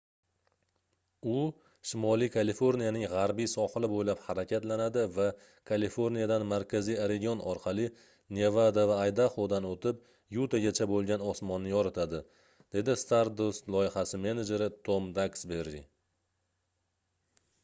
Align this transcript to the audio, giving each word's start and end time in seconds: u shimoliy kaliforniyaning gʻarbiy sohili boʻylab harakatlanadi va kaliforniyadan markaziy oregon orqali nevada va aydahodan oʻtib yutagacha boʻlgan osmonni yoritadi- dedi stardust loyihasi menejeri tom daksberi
u 1.31 1.41
shimoliy 1.87 2.29
kaliforniyaning 2.35 3.03
gʻarbiy 3.09 3.49
sohili 3.51 3.89
boʻylab 3.91 4.21
harakatlanadi 4.29 5.01
va 5.17 5.27
kaliforniyadan 5.71 6.45
markaziy 6.53 6.97
oregon 7.03 7.43
orqali 7.51 7.85
nevada 8.39 8.85
va 8.91 8.97
aydahodan 9.03 9.67
oʻtib 9.75 10.01
yutagacha 10.37 10.87
boʻlgan 10.93 11.25
osmonni 11.33 11.73
yoritadi- 11.75 12.23
dedi 12.77 12.95
stardust 13.03 13.69
loyihasi 13.77 14.21
menejeri 14.25 14.73
tom 14.89 15.11
daksberi 15.21 15.83